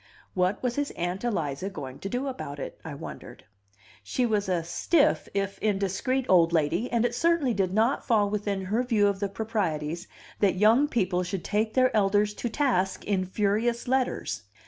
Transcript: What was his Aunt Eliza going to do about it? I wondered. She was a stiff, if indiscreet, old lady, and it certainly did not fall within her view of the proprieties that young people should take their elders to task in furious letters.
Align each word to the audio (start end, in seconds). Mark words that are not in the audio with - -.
What 0.33 0.63
was 0.63 0.77
his 0.77 0.89
Aunt 0.97 1.23
Eliza 1.23 1.69
going 1.69 1.99
to 1.99 2.09
do 2.09 2.25
about 2.25 2.57
it? 2.57 2.81
I 2.83 2.95
wondered. 2.95 3.43
She 4.01 4.25
was 4.25 4.49
a 4.49 4.63
stiff, 4.63 5.29
if 5.35 5.59
indiscreet, 5.59 6.25
old 6.27 6.51
lady, 6.51 6.91
and 6.91 7.05
it 7.05 7.13
certainly 7.13 7.53
did 7.53 7.71
not 7.71 8.03
fall 8.03 8.27
within 8.27 8.65
her 8.65 8.81
view 8.81 9.05
of 9.05 9.19
the 9.19 9.29
proprieties 9.29 10.07
that 10.39 10.55
young 10.55 10.87
people 10.87 11.21
should 11.21 11.43
take 11.43 11.75
their 11.75 11.95
elders 11.95 12.33
to 12.33 12.49
task 12.49 13.05
in 13.05 13.25
furious 13.25 13.87
letters. 13.87 14.41